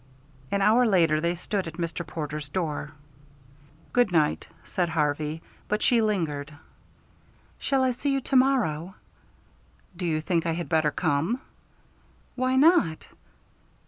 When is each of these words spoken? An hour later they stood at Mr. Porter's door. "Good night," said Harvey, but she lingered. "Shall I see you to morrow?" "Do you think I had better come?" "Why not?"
An 0.49 0.63
hour 0.63 0.87
later 0.87 1.21
they 1.21 1.35
stood 1.35 1.67
at 1.67 1.75
Mr. 1.75 2.03
Porter's 2.03 2.49
door. 2.49 2.93
"Good 3.93 4.11
night," 4.11 4.47
said 4.65 4.89
Harvey, 4.89 5.43
but 5.67 5.83
she 5.83 6.01
lingered. 6.01 6.51
"Shall 7.59 7.83
I 7.83 7.91
see 7.91 8.09
you 8.09 8.21
to 8.21 8.35
morrow?" 8.35 8.95
"Do 9.95 10.07
you 10.07 10.19
think 10.19 10.47
I 10.47 10.53
had 10.53 10.67
better 10.69 10.89
come?" 10.89 11.39
"Why 12.35 12.55
not?" 12.55 13.09